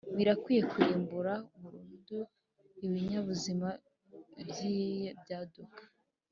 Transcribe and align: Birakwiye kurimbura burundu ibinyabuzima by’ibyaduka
Birakwiye 0.17 0.61
kurimbura 0.71 1.33
burundu 1.59 2.17
ibinyabuzima 2.85 3.67
by’ibyaduka 4.47 5.81